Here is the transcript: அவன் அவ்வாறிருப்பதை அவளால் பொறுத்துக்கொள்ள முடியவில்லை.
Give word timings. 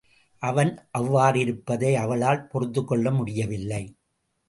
அவன் 0.43 0.71
அவ்வாறிருப்பதை 0.97 1.93
அவளால் 1.95 2.47
பொறுத்துக்கொள்ள 2.47 3.11
முடியவில்லை. 3.11 3.83